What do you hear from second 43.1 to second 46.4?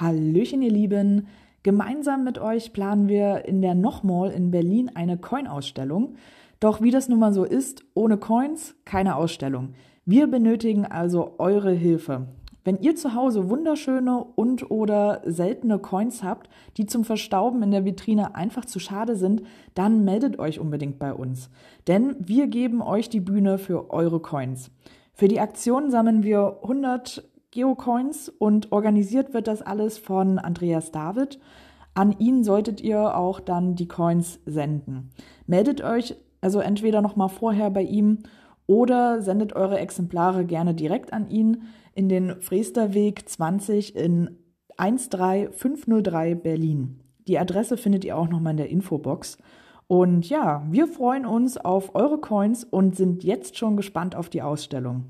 20 in 13503